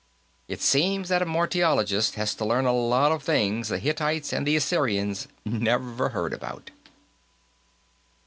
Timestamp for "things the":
3.21-3.77